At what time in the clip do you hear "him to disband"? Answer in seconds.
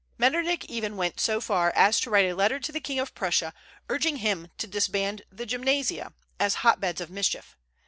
4.17-5.21